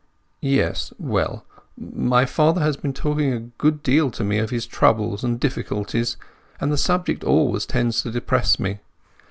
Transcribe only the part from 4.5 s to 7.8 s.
troubles and difficulties, and the subject always